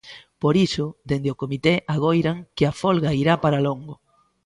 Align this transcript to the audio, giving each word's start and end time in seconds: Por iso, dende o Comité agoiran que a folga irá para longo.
Por 0.41 0.55
iso, 0.65 0.85
dende 1.09 1.29
o 1.33 1.39
Comité 1.43 1.73
agoiran 1.95 2.37
que 2.55 2.65
a 2.67 2.75
folga 2.81 3.17
irá 3.21 3.33
para 3.43 3.63
longo. 3.67 3.93